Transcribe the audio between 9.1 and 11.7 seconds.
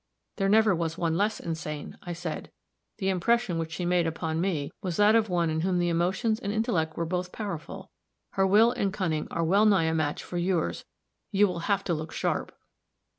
are well nigh a match for yours. You will